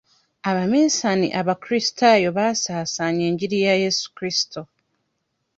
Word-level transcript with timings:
Abaminsani 0.49 1.27
abakulisitaayo 1.39 2.29
baasaasaanya 2.37 3.23
engiri 3.31 3.57
ya 3.65 3.73
yesu 3.83 4.05
kristo. 4.17 4.61